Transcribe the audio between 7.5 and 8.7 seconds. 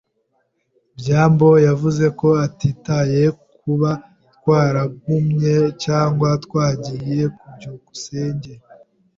byukusenge